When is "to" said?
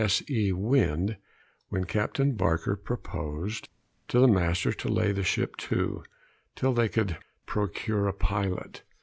4.07-4.17, 4.73-4.87, 5.57-6.01